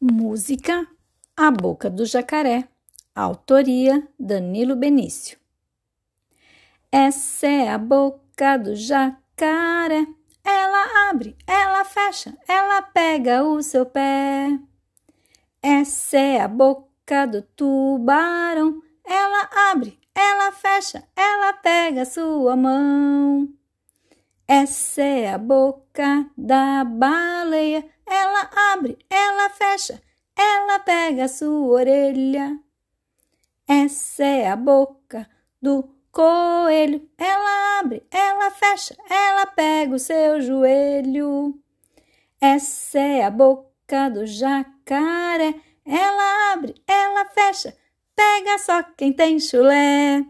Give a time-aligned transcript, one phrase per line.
[0.00, 0.86] Música
[1.36, 2.68] A Boca do Jacaré.
[3.12, 5.36] Autoria Danilo Benício.
[6.92, 10.06] Essa é a boca do jacaré.
[10.44, 14.56] Ela abre, ela fecha, ela pega o seu pé.
[15.60, 18.80] Essa é a boca do tubarão.
[19.04, 23.48] Ela abre, ela fecha, ela pega sua mão.
[24.46, 27.84] Essa é a boca da baleia.
[28.10, 30.02] Ela abre, ela fecha,
[30.36, 32.58] ela pega a sua orelha.
[33.66, 35.28] Essa é a boca
[35.60, 37.06] do coelho.
[37.18, 41.54] Ela abre, ela fecha, ela pega o seu joelho.
[42.40, 45.54] Essa é a boca do jacaré.
[45.84, 47.76] Ela abre, ela fecha,
[48.16, 50.24] pega só quem tem chulé.